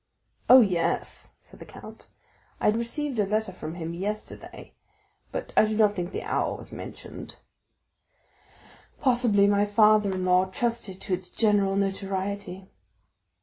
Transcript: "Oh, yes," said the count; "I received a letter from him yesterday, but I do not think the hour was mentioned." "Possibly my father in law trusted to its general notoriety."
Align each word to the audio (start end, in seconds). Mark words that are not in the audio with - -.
"Oh, 0.49 0.61
yes," 0.61 1.33
said 1.39 1.59
the 1.59 1.65
count; 1.67 2.07
"I 2.59 2.69
received 2.69 3.19
a 3.19 3.23
letter 3.27 3.51
from 3.51 3.75
him 3.75 3.93
yesterday, 3.93 4.73
but 5.31 5.53
I 5.55 5.65
do 5.65 5.77
not 5.77 5.93
think 5.93 6.11
the 6.11 6.23
hour 6.23 6.57
was 6.57 6.71
mentioned." 6.71 7.35
"Possibly 8.99 9.45
my 9.45 9.65
father 9.65 10.09
in 10.11 10.25
law 10.25 10.45
trusted 10.45 10.99
to 11.01 11.13
its 11.13 11.29
general 11.29 11.75
notoriety." 11.75 12.65